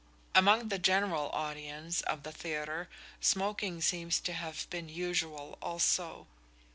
Among 0.33 0.69
the 0.69 0.79
general 0.79 1.29
audience 1.29 2.01
of 2.01 2.23
the 2.23 2.31
theatre 2.31 2.89
smoking 3.19 3.81
seems 3.83 4.19
to 4.21 4.33
have 4.33 4.67
been 4.71 4.89
usual 4.89 5.59
also. 5.61 6.25